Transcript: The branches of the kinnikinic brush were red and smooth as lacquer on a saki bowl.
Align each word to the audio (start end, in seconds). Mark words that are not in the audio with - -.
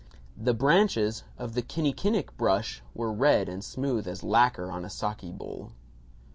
The 0.35 0.55
branches 0.55 1.25
of 1.37 1.53
the 1.53 1.61
kinnikinic 1.61 2.35
brush 2.35 2.81
were 2.95 3.13
red 3.13 3.47
and 3.47 3.63
smooth 3.63 4.07
as 4.07 4.23
lacquer 4.23 4.71
on 4.71 4.83
a 4.83 4.89
saki 4.89 5.31
bowl. 5.31 5.73